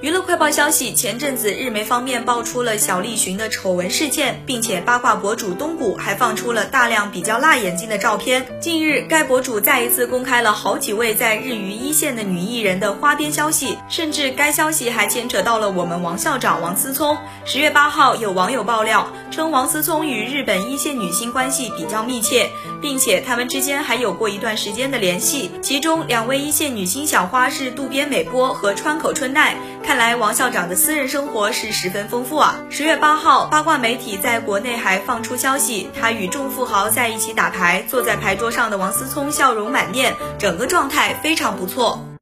[0.00, 8.44] 娱乐快报消息：前阵子日媒方面爆出了小栗旬的丑闻事件，并且八卦博主东谷还放出了大量比较辣眼睛的照片。
[8.60, 17.16] 近日，该博主再一次公开了好几位在日娱一线的女艺人的花边消息，甚至该消息还牵扯到了我们王校长王思聪。
[17.44, 22.50] 十月八号，有网友爆料称王思聪与日本一线女星关系比较密切，
[22.82, 25.52] 并且他们之间还有过一段时间的联系。
[25.62, 29.56] 其中两位一线女星小花是渡边美波和川口春奈。
[29.86, 32.56] 看来王校长的私人生活是十分丰富啊！
[32.70, 42.13] 十月八号，八卦媒体在国内还放出消息，他与众富豪在一起打牌，坐在牌桌上的王思聪笑容满面，整个状态非常不错。